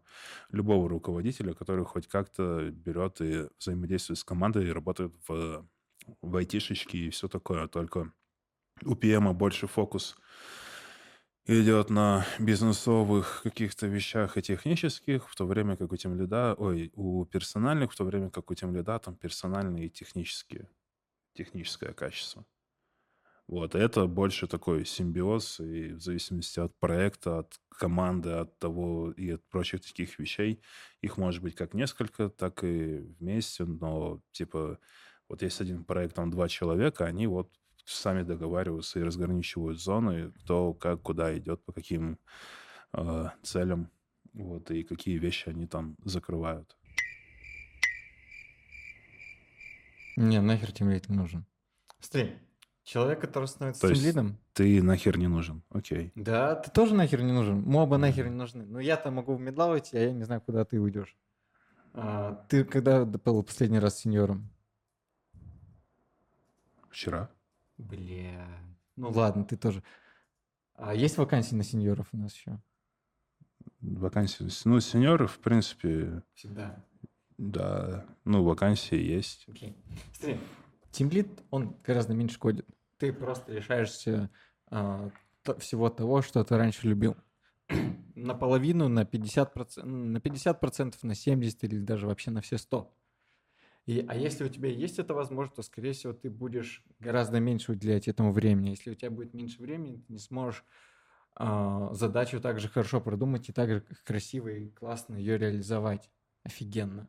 любого 0.50 0.88
руководителя, 0.88 1.54
который 1.54 1.84
хоть 1.84 2.08
как-то 2.08 2.70
берет 2.72 3.20
и 3.20 3.46
взаимодействует 3.56 4.18
с 4.18 4.24
командой 4.24 4.66
и 4.66 4.72
работает 4.72 5.12
в, 5.28 5.64
в 6.22 6.36
айтишечке 6.36 6.98
и 6.98 7.10
все 7.10 7.28
такое. 7.28 7.68
Только 7.68 8.12
у 8.82 8.96
PM 8.96 9.32
больше 9.32 9.68
фокус 9.68 10.16
идет 11.46 11.88
на 11.88 12.26
бизнесовых 12.40 13.42
каких-то 13.44 13.86
вещах 13.86 14.36
и 14.38 14.42
технических, 14.42 15.28
в 15.30 15.36
то 15.36 15.46
время 15.46 15.76
как 15.76 15.92
у 15.92 15.96
тем 15.96 16.16
лида, 16.16 16.54
ой, 16.58 16.90
у 16.96 17.24
персональных, 17.26 17.92
в 17.92 17.96
то 17.96 18.02
время 18.02 18.28
как 18.30 18.50
у 18.50 18.54
тем 18.54 18.74
лида 18.74 18.98
там 18.98 19.14
персональные 19.14 19.86
и 19.86 19.90
технические, 19.90 20.68
техническое 21.34 21.92
качество. 21.92 22.44
Вот, 23.46 23.74
это 23.74 24.06
больше 24.06 24.46
такой 24.46 24.86
симбиоз, 24.86 25.60
и 25.60 25.92
в 25.92 26.00
зависимости 26.00 26.60
от 26.60 26.74
проекта, 26.78 27.40
от 27.40 27.60
команды, 27.68 28.30
от 28.30 28.58
того 28.58 29.10
и 29.12 29.30
от 29.32 29.44
прочих 29.50 29.82
таких 29.82 30.18
вещей, 30.18 30.62
их 31.02 31.18
может 31.18 31.42
быть 31.42 31.54
как 31.54 31.74
несколько, 31.74 32.30
так 32.30 32.64
и 32.64 33.00
вместе, 33.18 33.64
но 33.66 34.22
типа 34.32 34.78
вот 35.28 35.42
есть 35.42 35.60
один 35.60 35.84
проект, 35.84 36.14
там 36.14 36.30
два 36.30 36.48
человека, 36.48 37.04
они 37.04 37.26
вот 37.26 37.52
сами 37.84 38.22
договариваются 38.22 38.98
и 38.98 39.02
разграничивают 39.02 39.78
зоны, 39.78 40.32
кто 40.32 40.72
как 40.72 41.02
куда 41.02 41.36
идет, 41.36 41.62
по 41.64 41.72
каким 41.72 42.18
э, 42.94 43.26
целям, 43.42 43.90
вот, 44.32 44.70
и 44.70 44.84
какие 44.84 45.18
вещи 45.18 45.50
они 45.50 45.66
там 45.66 45.96
закрывают. 46.02 46.76
Не, 50.16 50.40
нахер 50.40 50.72
тимлид 50.72 51.08
не 51.08 51.16
нужен. 51.16 51.44
Смотри, 52.00 52.38
человек, 52.84 53.20
который 53.20 53.46
становится 53.46 53.80
То 53.88 53.94
тимлидом, 53.94 54.38
Ты 54.52 54.82
нахер 54.82 55.18
не 55.18 55.26
нужен, 55.26 55.62
окей. 55.70 56.12
да, 56.14 56.54
ты 56.54 56.70
тоже 56.70 56.94
нахер 56.94 57.22
не 57.22 57.32
нужен. 57.32 57.62
Моба 57.62 57.98
нахер 57.98 58.28
не 58.28 58.36
нужны. 58.36 58.64
Но 58.64 58.78
я-то 58.78 59.10
могу 59.10 59.34
в 59.34 59.40
медла 59.40 59.68
уйти, 59.68 59.96
а 59.96 60.00
я 60.00 60.12
не 60.12 60.24
знаю, 60.24 60.40
куда 60.40 60.64
ты 60.64 60.80
уйдешь. 60.80 61.16
А, 61.94 62.44
ты 62.48 62.64
когда 62.64 63.04
был 63.04 63.42
последний 63.42 63.78
раз 63.78 63.98
сеньором? 63.98 64.50
Вчера. 66.90 67.30
Бля. 67.78 68.46
Ну 68.96 69.10
ладно, 69.10 69.44
ты 69.44 69.56
тоже. 69.56 69.82
А 70.76 70.94
есть 70.94 71.18
вакансии 71.18 71.54
на 71.54 71.64
сеньоров 71.64 72.08
у 72.12 72.16
нас 72.16 72.34
еще? 72.34 72.60
Вакансии. 73.80 74.48
Ну, 74.64 74.80
сеньоры, 74.80 75.26
в 75.26 75.38
принципе, 75.38 76.22
Всегда. 76.34 76.84
да, 77.36 78.04
ну, 78.24 78.42
вакансии 78.44 78.96
есть. 78.96 79.44
Окей. 79.48 79.76
Смотри, 80.12 80.38
тимлид, 80.90 81.28
он 81.50 81.76
гораздо 81.84 82.14
меньше. 82.14 82.38
Ты 83.04 83.12
просто 83.12 83.52
лишаешься 83.52 84.30
а, 84.70 85.10
то- 85.42 85.58
всего 85.58 85.90
того, 85.90 86.22
что 86.22 86.42
ты 86.42 86.56
раньше 86.56 86.88
любил. 86.88 87.16
Наполовину, 88.14 88.88
на 88.88 89.04
50%, 89.04 89.84
ну, 89.84 90.06
на 90.06 90.20
50%, 90.20 91.02
на 91.02 91.12
70% 91.12 91.64
или 91.64 91.80
даже 91.80 92.06
вообще 92.06 92.30
на 92.30 92.40
все 92.40 92.56
100%. 92.56 92.88
И, 93.84 94.06
а 94.08 94.16
если 94.16 94.44
у 94.44 94.48
тебя 94.48 94.70
есть 94.70 94.98
эта 94.98 95.12
возможность, 95.12 95.56
то, 95.56 95.62
скорее 95.62 95.92
всего, 95.92 96.14
ты 96.14 96.30
будешь 96.30 96.82
гораздо 96.98 97.40
меньше 97.40 97.72
уделять 97.72 98.08
этому 98.08 98.32
времени. 98.32 98.70
Если 98.70 98.92
у 98.92 98.94
тебя 98.94 99.10
будет 99.10 99.34
меньше 99.34 99.60
времени, 99.60 99.98
ты 99.98 100.10
не 100.14 100.18
сможешь 100.18 100.64
а, 101.34 101.92
задачу 101.92 102.40
так 102.40 102.58
же 102.58 102.68
хорошо 102.70 103.02
продумать 103.02 103.50
и 103.50 103.52
так 103.52 103.68
же 103.68 103.80
красиво 104.04 104.48
и 104.48 104.70
классно 104.70 105.16
ее 105.16 105.36
реализовать. 105.36 106.10
Офигенно. 106.42 107.06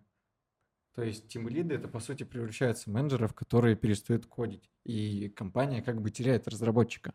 То 0.96 1.04
есть 1.04 1.28
тимлиды 1.28 1.76
это 1.76 1.90
по 1.90 2.00
сути 2.00 2.24
превращаются 2.24 2.90
в 2.90 2.94
менеджеров, 2.94 3.34
которые 3.34 3.76
перестают 3.76 4.26
кодить. 4.26 4.72
И 4.86 5.28
компания 5.30 5.82
как 5.82 6.02
бы 6.02 6.10
теряет 6.10 6.48
разработчика. 6.48 7.14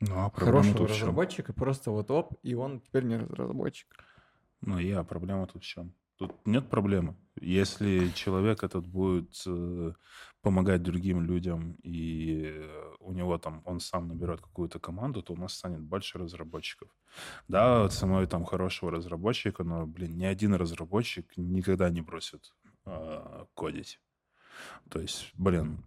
Ну, 0.00 0.18
а 0.18 0.30
проблема 0.30 0.62
Хорошего 0.62 0.78
тут 0.78 0.90
в 0.90 0.98
чем? 0.98 1.02
разработчика 1.02 1.52
просто 1.52 1.90
вот 1.90 2.10
оп, 2.10 2.34
и 2.42 2.54
он 2.54 2.80
теперь 2.80 3.04
не 3.04 3.16
разработчик. 3.16 3.88
Ну, 4.60 4.78
я, 4.78 5.02
проблема 5.02 5.46
тут 5.46 5.62
в 5.62 5.66
чем? 5.66 5.94
Тут 6.16 6.46
нет 6.46 6.70
проблемы. 6.70 7.16
Если 7.40 8.08
человек 8.10 8.62
этот 8.62 8.86
будет 8.86 9.42
э, 9.46 9.92
помогать 10.42 10.82
другим 10.82 11.22
людям, 11.22 11.76
и 11.82 12.44
э, 12.44 12.94
у 13.00 13.12
него 13.12 13.38
там, 13.38 13.62
он 13.64 13.80
сам 13.80 14.06
наберет 14.06 14.40
какую-то 14.40 14.78
команду, 14.78 15.22
то 15.22 15.32
у 15.32 15.36
нас 15.36 15.54
станет 15.54 15.80
больше 15.80 16.18
разработчиков. 16.18 16.88
Да, 17.48 17.88
ценой 17.88 18.26
там 18.28 18.44
хорошего 18.44 18.92
разработчика, 18.92 19.64
но, 19.64 19.86
блин, 19.86 20.16
ни 20.16 20.24
один 20.24 20.54
разработчик 20.54 21.36
никогда 21.36 21.90
не 21.90 22.00
бросит 22.00 22.54
э, 22.86 23.44
кодить. 23.54 24.00
То 24.90 25.00
есть, 25.00 25.32
блин, 25.34 25.84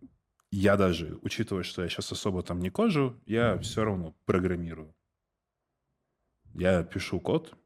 я 0.52 0.76
даже, 0.76 1.18
учитывая, 1.22 1.64
что 1.64 1.84
я 1.84 1.90
сейчас 1.90 2.12
особо 2.12 2.44
там 2.44 2.60
не 2.60 2.70
кожу, 2.70 3.18
я 3.26 3.58
все 3.60 3.86
равно 3.86 4.16
программирую. 4.26 4.94
Я 6.54 6.84
пишу 6.84 7.22
код 7.22 7.58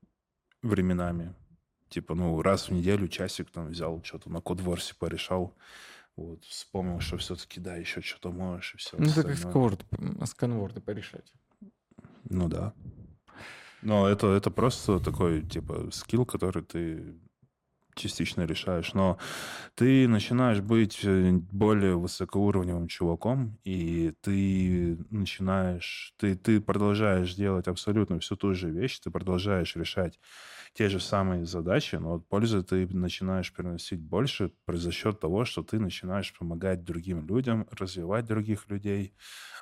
временами, 0.62 1.34
типа, 1.92 2.16
ну, 2.16 2.42
раз 2.42 2.70
в 2.70 2.74
неделю 2.74 3.08
часик 3.08 3.52
там 3.52 3.68
взял, 3.68 4.02
что-то 4.04 4.32
на 4.32 4.42
кодворсе 4.42 4.96
порешал, 4.98 5.56
вот, 6.16 6.44
вспомнил, 6.46 7.00
что 7.00 7.18
все-таки, 7.18 7.60
да, 7.60 7.76
еще 7.76 8.02
что-то 8.02 8.32
можешь, 8.32 8.74
и 8.74 8.78
все 8.78 8.98
Ну, 8.98 9.10
это 9.10 9.24
как 9.24 9.38
сковорд, 9.38 9.86
сканворды 10.26 10.82
порешать. 10.82 11.32
Ну, 12.30 12.48
да. 12.48 12.74
Но 13.82 14.08
это, 14.08 14.28
это 14.28 14.52
просто 14.52 15.00
такой, 15.00 15.42
типа, 15.42 15.90
скилл, 15.92 16.26
который 16.26 16.64
ты 16.64 17.20
частично 17.96 18.44
решаешь. 18.46 18.94
Но 18.94 19.18
ты 19.76 20.08
начинаешь 20.08 20.62
быть 20.62 21.00
э, 21.04 21.32
более 21.34 21.98
высокоуровневым 21.98 22.88
чуваком, 22.88 23.60
и 23.64 24.14
ты 24.22 24.98
начинаешь, 25.10 26.14
ты, 26.18 26.36
ты 26.36 26.62
продолжаешь 26.62 27.36
делать 27.36 27.68
абсолютно 27.68 28.20
всю 28.20 28.36
ту 28.36 28.54
же 28.56 28.72
вещь, 28.72 29.00
ты 29.00 29.12
продолжаешь 29.12 29.76
решать 29.76 30.20
те 30.74 30.90
же 30.90 31.00
самые 31.00 31.46
задачи, 31.46 31.96
но 31.96 32.12
вот 32.14 32.28
пользы 32.28 32.64
ты 32.64 32.88
начинаешь 32.88 33.54
приносить 33.54 34.02
больше 34.02 34.52
за 34.68 34.92
счет 34.92 35.20
того, 35.20 35.46
что 35.46 35.64
ты 35.64 35.80
начинаешь 35.80 36.34
помогать 36.38 36.84
другим 36.84 37.28
людям, 37.28 37.68
развивать 37.72 38.26
других 38.26 38.70
людей, 38.70 39.14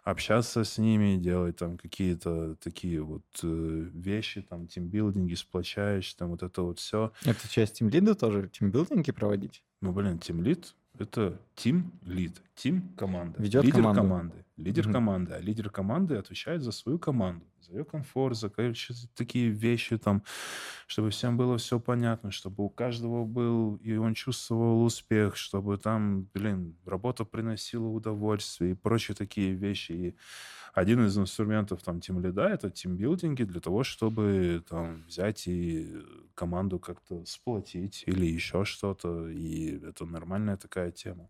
общаться 0.09 0.63
с 0.63 0.77
ними, 0.77 1.17
делать 1.17 1.57
там 1.57 1.77
какие-то 1.77 2.55
такие 2.55 3.01
вот 3.01 3.23
э, 3.43 3.89
вещи, 3.93 4.41
там, 4.41 4.67
тимбилдинги, 4.67 5.35
сплочаешь, 5.35 6.13
там 6.13 6.29
вот 6.29 6.43
это 6.43 6.61
вот 6.61 6.79
все. 6.79 7.11
Это 7.25 7.47
часть 7.49 7.75
тимлида 7.79 8.15
тоже, 8.15 8.49
тимбилдинги 8.49 9.11
проводить? 9.11 9.63
Ну, 9.81 9.91
блин, 9.91 10.19
тимлид— 10.19 10.75
это 10.99 11.39
тим 11.55 11.91
лид, 12.05 12.41
тим 12.55 12.89
команда. 12.97 13.41
Ведет 13.41 13.63
лидер 13.63 13.77
команду. 13.77 14.01
команды. 14.01 14.45
Лидер 14.63 14.87
Мгм. 14.87 14.89
команды. 14.89 15.33
А 15.33 15.39
лидер 15.39 15.69
команды 15.69 16.15
отвечает 16.17 16.61
за 16.61 16.71
свою 16.73 16.99
команду, 16.99 17.45
за 17.61 17.71
ее 17.73 17.85
комфорт, 17.85 18.35
за 18.37 18.49
короче, 18.49 18.93
такие 19.15 19.49
вещи 19.49 19.97
там, 19.97 20.23
чтобы 20.87 21.11
всем 21.11 21.37
было 21.37 21.57
все 21.57 21.79
понятно, 21.79 22.31
чтобы 22.31 22.65
у 22.65 22.69
каждого 22.69 23.25
был, 23.25 23.75
и 23.77 23.95
он 23.95 24.13
чувствовал 24.15 24.83
успех, 24.83 25.37
чтобы 25.37 25.77
там, 25.77 26.25
блин, 26.33 26.77
работа 26.85 27.23
приносила 27.25 27.87
удовольствие 27.87 28.71
и 28.71 28.75
прочие 28.75 29.15
такие 29.15 29.53
вещи. 29.53 29.91
И 29.93 30.15
один 30.73 31.05
из 31.05 31.17
инструментов 31.17 31.81
там 31.83 32.01
тим 32.01 32.19
лида 32.21 32.49
это 32.49 32.69
тимбилдинги 32.69 33.43
для 33.43 33.61
того, 33.61 33.83
чтобы 33.83 34.63
там 34.69 35.03
взять 35.07 35.47
и 35.47 35.95
команду 36.35 36.79
как-то 36.79 37.25
сплотить 37.25 38.03
или 38.07 38.25
еще 38.25 38.65
что-то. 38.65 39.29
И 39.29 39.79
это 39.85 40.05
нормальная 40.05 40.57
такая 40.57 40.91
тема. 40.91 41.29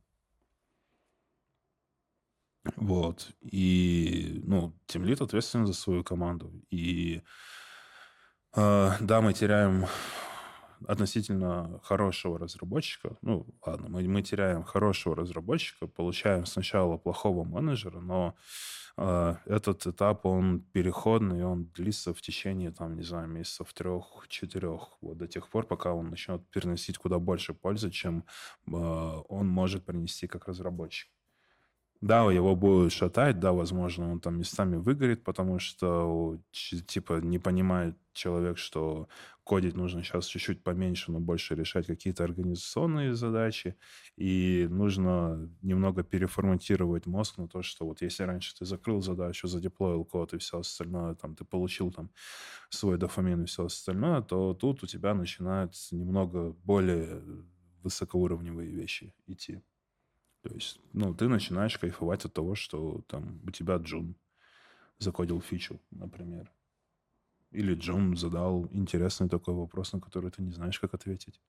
Вот. 2.76 3.32
И, 3.42 4.42
ну, 4.44 4.74
тимлид 4.88 5.22
ответственен 5.22 5.68
за 5.68 5.74
свою 5.74 6.04
команду. 6.04 6.52
И 6.70 7.22
э, 8.56 8.92
да, 9.00 9.22
мы 9.22 9.34
теряем 9.34 9.86
относительно 10.88 11.80
хорошего 11.84 12.40
разработчика. 12.40 13.18
Ну, 13.22 13.46
ладно, 13.66 13.90
мы, 13.90 14.08
мы 14.08 14.22
теряем 14.22 14.64
хорошего 14.64 15.16
разработчика, 15.16 15.88
получаем 15.88 16.46
сначала 16.46 16.98
плохого 16.98 17.44
менеджера, 17.44 18.00
но 18.00 18.36
э, 18.98 19.36
этот 19.46 19.86
этап, 19.88 20.26
он 20.26 20.62
переходный, 20.62 21.44
он 21.44 21.66
длится 21.66 22.14
в 22.14 22.22
течение, 22.22 22.72
там, 22.72 22.96
не 22.96 23.04
знаю, 23.04 23.28
месяцев 23.28 23.74
трех-четырех, 23.74 24.98
вот 25.02 25.18
до 25.18 25.28
тех 25.28 25.50
пор, 25.50 25.66
пока 25.66 25.94
он 25.94 26.10
начнет 26.10 26.50
переносить 26.50 26.98
куда 26.98 27.20
больше 27.20 27.54
пользы, 27.54 27.92
чем 27.92 28.24
э, 28.68 28.72
он 28.72 29.48
может 29.48 29.86
принести 29.86 30.28
как 30.28 30.48
разработчик. 30.48 31.10
Да, 32.02 32.32
его 32.32 32.56
будут 32.56 32.94
шатать, 32.94 33.40
да, 33.42 33.52
возможно, 33.52 34.10
он 34.12 34.22
там 34.22 34.38
местами 34.40 34.78
выгорит, 34.78 35.22
потому 35.26 35.60
что, 35.60 36.40
типа, 36.52 37.20
не 37.22 37.40
понимает 37.40 37.98
человек, 38.14 38.58
что 38.58 39.10
кодить 39.44 39.76
нужно 39.76 40.02
сейчас 40.02 40.26
чуть-чуть 40.28 40.64
поменьше, 40.64 41.12
но 41.12 41.20
больше 41.20 41.56
решать 41.56 41.88
какие-то 41.88 42.24
организационные 42.24 43.16
задачи, 43.16 43.76
и 44.16 44.66
нужно 44.70 45.50
немного 45.62 46.04
переформатировать 46.04 47.06
мозг 47.06 47.38
на 47.38 47.50
то, 47.50 47.64
что 47.64 47.86
вот 47.86 48.02
если 48.02 48.24
раньше 48.24 48.56
ты 48.56 48.64
закрыл 48.66 49.02
задачу, 49.02 49.48
задеплоил 49.50 50.06
код 50.06 50.34
и 50.34 50.38
все 50.38 50.60
остальное, 50.60 51.16
там, 51.16 51.36
ты 51.36 51.44
получил 51.44 51.92
там 51.92 52.12
свой 52.70 52.98
дофамин 52.98 53.44
и 53.44 53.46
все 53.48 53.66
остальное, 53.66 54.22
то 54.22 54.54
тут 54.54 54.84
у 54.84 54.88
тебя 54.88 55.16
начинают 55.16 55.74
немного 55.92 56.52
более 56.64 57.24
высокоуровневые 57.84 58.72
вещи 58.72 59.14
идти. 59.28 59.62
То 60.50 60.56
есть, 60.56 60.80
ну, 60.94 61.14
ты 61.14 61.28
начинаешь 61.28 61.78
кайфовать 61.78 62.26
от 62.26 62.34
того, 62.34 62.56
что 62.56 63.02
там 63.08 63.40
у 63.46 63.52
тебя 63.52 63.78
Джун 63.78 64.16
закодил 64.98 65.42
фичу, 65.42 65.80
например. 65.92 66.52
Или 67.52 67.76
Джун 67.76 68.18
задал 68.18 68.68
интересный 68.72 69.30
такой 69.30 69.54
вопрос, 69.54 69.94
на 69.94 70.02
который 70.02 70.32
ты 70.32 70.42
не 70.42 70.52
знаешь, 70.52 70.80
как 70.80 70.96
ответить. 70.96 71.40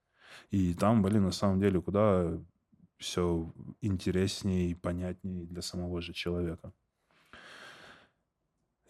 И 0.50 0.74
там, 0.74 1.02
блин, 1.02 1.22
на 1.22 1.30
самом 1.30 1.60
деле, 1.60 1.80
куда 1.80 2.38
все 2.98 3.50
интереснее 3.80 4.70
и 4.70 4.74
понятнее 4.74 5.46
для 5.46 5.62
самого 5.62 6.02
же 6.02 6.12
человека. 6.12 6.70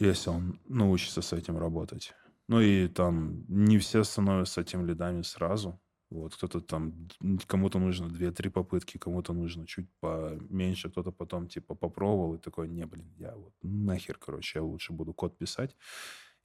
Если 0.01 0.29
он 0.31 0.59
научится 0.65 1.23
с 1.23 1.33
этим 1.33 1.57
работать. 1.57 2.15
Ну 2.49 2.61
и 2.61 2.89
там 2.89 3.45
не 3.47 3.79
все 3.79 4.03
становятся 4.03 4.65
тем 4.65 4.87
лидами 4.87 5.23
сразу. 5.23 5.81
Вот, 6.11 6.35
кто-то 6.35 6.61
там, 6.61 7.09
кому-то 7.47 7.79
нужно 7.79 8.07
2-3 8.07 8.51
попытки, 8.51 8.99
кому-то 8.99 9.33
нужно 9.33 9.65
чуть 9.67 9.89
поменьше, 10.01 10.91
кто-то 10.91 11.13
потом 11.13 11.47
типа 11.47 11.77
попробовал 11.77 12.35
и 12.35 12.39
такой, 12.39 12.69
не, 12.69 12.85
блин, 12.85 13.15
я 13.17 13.35
вот 13.37 13.55
нахер, 13.63 14.19
короче, 14.19 14.59
я 14.59 14.65
лучше 14.65 14.93
буду 14.93 15.13
код 15.13 15.39
писать 15.39 15.77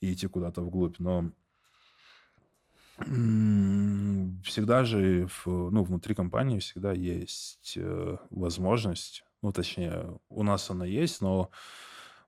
и 0.01 0.13
идти 0.13 0.27
куда-то 0.27 0.61
вглубь. 0.61 0.99
Но 0.99 1.31
всегда 4.43 4.85
же 4.85 5.27
в, 5.27 5.47
ну, 5.47 5.83
внутри 5.83 6.13
компании 6.13 6.59
всегда 6.59 6.93
есть 6.93 7.73
э, 7.75 8.17
возможность, 8.29 9.25
ну, 9.41 9.51
точнее, 9.51 10.17
у 10.29 10.43
нас 10.43 10.69
она 10.69 10.85
есть, 10.85 11.21
но 11.21 11.49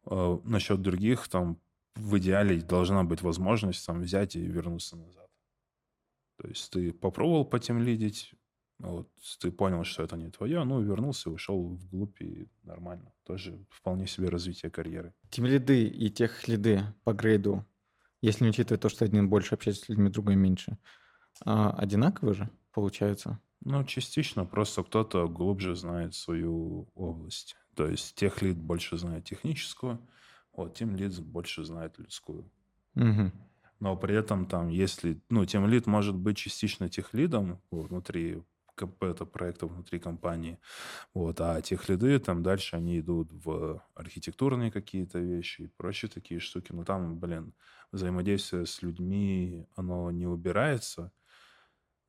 э, 0.05 0.39
насчет 0.43 0.81
других 0.81 1.27
там 1.27 1.59
в 1.95 2.17
идеале 2.17 2.61
должна 2.61 3.03
быть 3.03 3.21
возможность 3.21 3.85
там 3.85 4.01
взять 4.01 4.35
и 4.35 4.41
вернуться 4.41 4.97
назад. 4.97 5.26
То 6.37 6.47
есть 6.47 6.71
ты 6.71 6.93
попробовал 6.93 7.45
по 7.45 7.59
тем 7.59 7.81
лидить, 7.81 8.33
вот, 8.79 9.09
ты 9.39 9.51
понял, 9.51 9.83
что 9.83 10.03
это 10.03 10.17
не 10.17 10.29
твое, 10.29 10.63
ну, 10.63 10.81
вернулся, 10.81 11.31
ушел 11.31 11.75
вглубь, 11.75 12.21
и 12.21 12.47
нормально. 12.63 13.11
Тоже 13.23 13.65
вполне 13.69 14.05
себе 14.05 14.29
развитие 14.29 14.69
карьеры. 14.69 15.13
Тем 15.29 15.45
лиды 15.45 15.87
и 15.87 16.09
тех 16.09 16.47
лиды 16.47 16.83
по 17.03 17.13
грейду, 17.13 17.65
если 18.21 18.43
не 18.43 18.51
учитывать 18.51 18.81
то, 18.81 18.89
что 18.89 19.05
один 19.05 19.29
больше 19.29 19.55
общается 19.55 19.85
с 19.85 19.89
людьми, 19.89 20.09
другой 20.09 20.35
меньше, 20.35 20.77
а, 21.43 21.71
одинаковые 21.71 22.35
же 22.35 22.49
получаются? 22.71 23.39
Ну, 23.61 23.83
частично, 23.83 24.45
просто 24.45 24.83
кто-то 24.83 25.27
глубже 25.27 25.75
знает 25.75 26.13
свою 26.13 26.87
область. 26.93 27.55
То 27.75 27.87
есть 27.87 28.15
тех 28.15 28.43
лид 28.43 28.57
больше 28.57 28.97
знает 28.97 29.25
техническую, 29.25 30.07
вот, 30.53 30.75
тем 30.75 30.95
лид 30.95 31.19
больше 31.19 31.63
знает 31.63 31.97
людскую. 31.97 32.51
Угу 32.95 33.31
но 33.79 33.95
при 33.97 34.15
этом 34.15 34.45
там, 34.47 34.69
если, 34.69 35.21
ну, 35.29 35.45
тем 35.45 35.67
лид 35.67 35.87
может 35.87 36.15
быть 36.15 36.37
частично 36.37 36.89
тех 36.89 37.13
лидом 37.13 37.61
внутри 37.71 38.43
это 39.01 39.25
проекта 39.25 39.67
внутри 39.67 39.99
компании. 39.99 40.59
Вот. 41.13 41.41
А 41.41 41.61
тех 41.61 41.89
лиды 41.89 42.19
там 42.19 42.43
дальше 42.43 42.75
они 42.75 42.99
идут 42.99 43.31
в 43.31 43.83
архитектурные 43.95 44.71
какие-то 44.71 45.19
вещи 45.19 45.63
и 45.63 45.67
прочие 45.67 46.09
такие 46.09 46.39
штуки. 46.39 46.71
Но 46.73 46.83
там, 46.83 47.19
блин, 47.19 47.53
взаимодействие 47.91 48.65
с 48.65 48.81
людьми, 48.81 49.65
оно 49.75 50.11
не 50.11 50.27
убирается. 50.27 51.11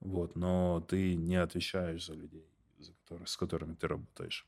Вот, 0.01 0.37
но 0.37 0.81
ты 0.89 1.15
не 1.15 1.37
отвечаешь 1.37 2.07
за 2.07 2.15
людей, 2.15 2.47
за 2.79 2.93
которых, 2.93 3.29
с 3.29 3.37
которыми 3.37 3.75
ты 3.75 3.89
работаешь. 3.89 4.47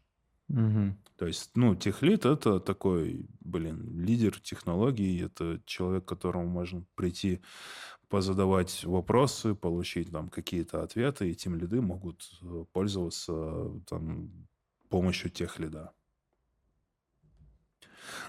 Угу. 0.50 0.96
То 1.16 1.26
есть, 1.26 1.50
ну, 1.54 1.76
техлит— 1.76 2.24
это 2.26 2.60
такой, 2.60 3.26
блин, 3.40 4.00
лидер 4.00 4.40
технологий, 4.40 5.22
это 5.22 5.60
человек, 5.64 6.04
которому 6.04 6.46
можно 6.46 6.84
прийти, 6.96 7.40
позадавать 8.08 8.84
вопросы, 8.84 9.54
получить 9.54 10.10
там 10.10 10.28
какие-то 10.28 10.82
ответы, 10.82 11.30
и 11.30 11.34
тем 11.34 11.54
лиды 11.54 11.80
могут 11.80 12.28
э, 12.42 12.64
пользоваться 12.72 13.70
там 13.86 14.48
помощью 14.88 15.30
тех 15.30 15.60
лида. 15.60 15.92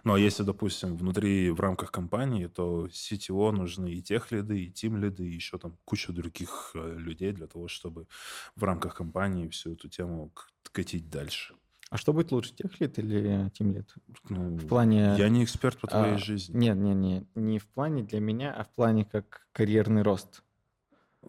А 0.03 0.17
если, 0.17 0.43
допустим, 0.43 0.95
внутри, 0.95 1.49
в 1.49 1.59
рамках 1.59 1.91
компании, 1.91 2.47
то 2.47 2.85
CTO 2.87 3.51
нужны 3.51 3.93
и 3.93 4.01
тех 4.01 4.31
лиды, 4.31 4.65
и 4.65 4.71
тим 4.71 4.97
лиды, 4.97 5.27
и 5.27 5.33
еще 5.33 5.57
там 5.57 5.77
куча 5.85 6.11
других 6.13 6.71
э, 6.75 6.95
людей 6.97 7.31
для 7.31 7.47
того, 7.47 7.67
чтобы 7.67 8.07
в 8.55 8.63
рамках 8.63 8.95
компании 8.95 9.47
всю 9.47 9.73
эту 9.73 9.89
тему 9.89 10.31
катить 10.71 11.09
дальше. 11.09 11.55
А 11.91 11.97
что 11.97 12.13
будет 12.13 12.31
лучше, 12.31 12.53
техлит 12.53 12.97
или 12.99 13.51
тимлит? 13.53 13.93
Ну, 14.29 14.55
В 14.55 14.65
плане... 14.65 15.13
Я 15.17 15.27
не 15.27 15.43
эксперт 15.43 15.77
по 15.77 15.87
твоей 15.87 16.15
а, 16.15 16.17
жизни. 16.17 16.55
Нет, 16.55 16.77
нет, 16.77 16.95
нет. 16.95 17.25
Не 17.35 17.59
в 17.59 17.67
плане 17.67 18.03
для 18.03 18.21
меня, 18.21 18.53
а 18.53 18.63
в 18.63 18.69
плане 18.69 19.03
как 19.03 19.45
карьерный 19.51 20.01
рост. 20.01 20.41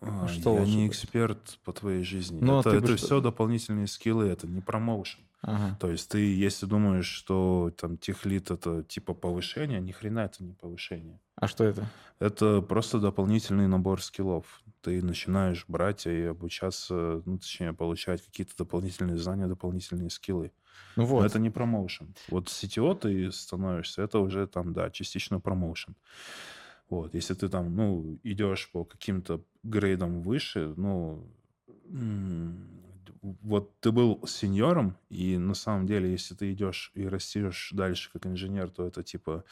А, 0.01 0.27
что 0.29 0.59
я 0.59 0.65
не 0.65 0.87
будет? 0.87 0.91
эксперт 0.93 1.59
по 1.65 1.73
твоей 1.73 2.03
жизни. 2.03 2.39
Ну, 2.41 2.57
а 2.57 2.61
это 2.61 2.71
это 2.71 2.97
что- 2.97 3.07
все 3.07 3.21
дополнительные 3.21 3.87
скиллы, 3.87 4.27
это 4.27 4.47
не 4.47 4.61
промоушен. 4.61 5.21
Ага. 5.43 5.77
То 5.81 5.91
есть 5.91 6.09
ты, 6.09 6.19
если 6.35 6.67
думаешь, 6.67 7.07
что 7.07 7.73
там 7.77 7.99
техлит 7.99 8.51
это 8.53 8.85
типа 8.85 9.13
повышение, 9.13 9.81
ни 9.81 9.91
хрена 9.91 10.21
это 10.21 10.45
не 10.45 10.53
повышение. 10.55 11.19
А 11.35 11.49
что 11.49 11.65
это? 11.65 11.91
Это 12.21 12.61
просто 12.63 13.01
дополнительный 13.01 13.67
набор 13.67 14.01
скиллов. 14.03 14.63
Ты 14.83 15.03
начинаешь 15.03 15.65
брать 15.67 16.07
и 16.07 16.23
обучаться, 16.27 17.23
ну, 17.27 17.39
точнее, 17.39 17.73
получать 17.73 18.23
какие-то 18.25 18.57
дополнительные 18.57 19.19
знания, 19.19 19.49
дополнительные 19.49 20.11
скиллы. 20.11 20.53
Ну 20.95 21.03
Но 21.03 21.09
вот. 21.09 21.25
это 21.27 21.39
не 21.41 21.51
промоушен. 21.51 22.15
Вот 22.29 22.47
CTO 22.47 22.95
ты 22.97 23.33
становишься, 23.33 24.03
это 24.03 24.21
уже 24.21 24.47
там, 24.47 24.73
да, 24.73 24.91
частично 24.91 25.41
промоушен. 25.41 25.97
Вот, 26.89 27.15
если 27.15 27.35
ты 27.35 27.49
там, 27.49 27.75
ну, 27.75 28.19
идешь 28.23 28.71
по 28.71 28.85
каким-то 28.85 29.41
грейдам 29.63 30.23
выше, 30.23 30.75
ну, 30.77 31.27
вот 33.23 33.79
ты 33.79 33.93
был 33.93 34.27
сеньором, 34.27 34.97
и 35.09 35.39
на 35.39 35.55
самом 35.55 35.87
деле, 35.87 36.11
если 36.11 36.35
ты 36.35 36.53
идешь 36.53 36.91
и 36.95 37.07
растешь 37.07 37.71
дальше 37.73 38.11
как 38.13 38.27
инженер, 38.27 38.71
то 38.71 38.85
это 38.85 39.05
типа 39.05 39.45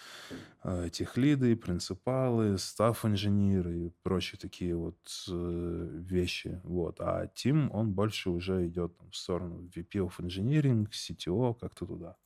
э, 0.64 0.88
техлиды, 0.92 1.54
принципалы, 1.54 2.58
стаф-инженеры 2.58 3.86
и 3.86 3.92
прочие 4.02 4.40
такие 4.40 4.74
вот 4.74 4.98
э, 5.28 5.88
вещи. 5.92 6.60
Вот. 6.64 6.96
А 6.98 7.28
Тим, 7.28 7.70
он 7.72 7.92
больше 7.92 8.30
уже 8.30 8.66
идет 8.66 8.96
там, 8.96 9.10
в 9.10 9.16
сторону 9.16 9.70
VP 9.74 10.08
of 10.08 10.18
Engineering, 10.18 10.88
CTO, 10.90 11.56
как-то 11.58 11.86
туда. 11.86 12.16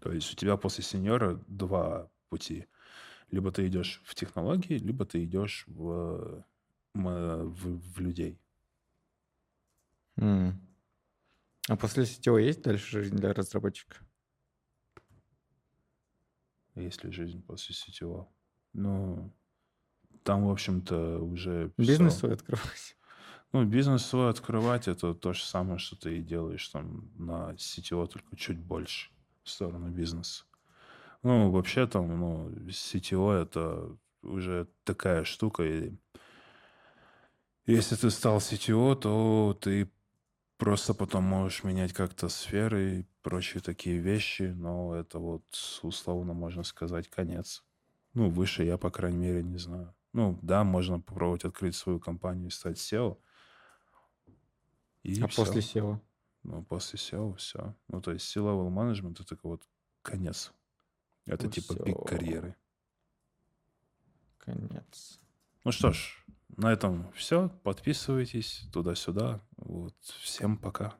То 0.00 0.12
есть 0.12 0.32
у 0.32 0.36
тебя 0.36 0.56
после 0.56 0.82
сеньора 0.82 1.40
два 1.46 2.10
пути. 2.28 2.66
Либо 3.30 3.52
ты 3.52 3.66
идешь 3.66 4.02
в 4.04 4.14
технологии, 4.14 4.78
либо 4.78 5.04
ты 5.04 5.24
идешь 5.24 5.64
в, 5.66 6.44
в, 6.94 7.44
в 7.54 8.00
людей. 8.00 8.40
М. 10.16 10.60
А 11.68 11.76
после 11.76 12.06
сетевой 12.06 12.46
есть 12.46 12.62
дальше 12.62 13.02
жизнь 13.02 13.16
для 13.16 13.32
разработчика? 13.34 13.98
Есть 16.74 17.04
ли 17.04 17.10
жизнь 17.10 17.42
после 17.42 17.74
CTO? 17.74 18.26
Ну, 18.72 19.32
там, 20.22 20.46
в 20.46 20.50
общем-то, 20.50 21.18
уже. 21.20 21.72
Бизнес 21.76 22.16
свой 22.16 22.34
открывать? 22.34 22.96
Ну, 23.50 23.64
бизнес 23.64 24.04
свой 24.04 24.28
открывать 24.28 24.88
это 24.88 25.14
то 25.14 25.32
же 25.32 25.42
самое, 25.42 25.78
что 25.78 25.96
ты 25.96 26.18
и 26.18 26.22
делаешь 26.22 26.68
там 26.68 27.10
на 27.16 27.54
CTO, 27.54 28.06
только 28.06 28.36
чуть 28.36 28.58
больше 28.58 29.10
в 29.42 29.48
сторону 29.48 29.88
бизнеса. 29.88 30.44
Ну, 31.22 31.50
вообще 31.50 31.86
там, 31.86 32.18
ну, 32.18 32.50
CTO 32.68 33.32
это 33.32 33.96
уже 34.22 34.68
такая 34.84 35.24
штука. 35.24 35.64
И 35.64 35.98
если 37.66 37.96
ты 37.96 38.10
стал 38.10 38.38
CTO, 38.38 38.94
то 38.94 39.58
ты 39.60 39.90
просто 40.56 40.94
потом 40.94 41.24
можешь 41.24 41.64
менять 41.64 41.92
как-то 41.92 42.28
сферы 42.28 43.00
и 43.00 43.06
прочие 43.22 43.60
такие 43.60 43.98
вещи, 43.98 44.54
но 44.56 44.94
это 44.94 45.18
вот 45.18 45.44
условно 45.82 46.34
можно 46.34 46.62
сказать 46.62 47.08
конец. 47.08 47.64
Ну, 48.14 48.30
выше 48.30 48.64
я, 48.64 48.78
по 48.78 48.90
крайней 48.90 49.18
мере, 49.18 49.42
не 49.42 49.58
знаю. 49.58 49.94
Ну, 50.12 50.38
да, 50.42 50.64
можно 50.64 51.00
попробовать 51.00 51.44
открыть 51.44 51.76
свою 51.76 52.00
компанию 52.00 52.48
и 52.48 52.50
стать 52.50 52.78
SEO. 52.78 53.18
И 55.02 55.22
А 55.22 55.28
всё. 55.28 55.44
после 55.44 55.60
SEO? 55.60 56.00
Ну, 56.42 56.64
после 56.64 56.98
SEO 56.98 57.36
все. 57.36 57.74
Ну, 57.88 58.00
то 58.00 58.12
есть 58.12 58.26
C-level 58.26 58.70
management 58.70 59.20
это 59.20 59.38
вот 59.42 59.62
конец. 60.02 60.52
Это 61.28 61.44
Ну, 61.46 61.50
типа 61.50 61.74
всё. 61.74 61.84
пик 61.84 62.04
карьеры. 62.06 62.56
Конец. 64.38 65.20
Ну 65.64 65.72
что 65.72 65.92
ж, 65.92 66.24
на 66.56 66.72
этом 66.72 67.12
все. 67.12 67.50
Подписывайтесь 67.62 68.68
туда-сюда. 68.72 69.40
Вот. 69.56 69.94
Всем 70.20 70.56
пока. 70.56 70.96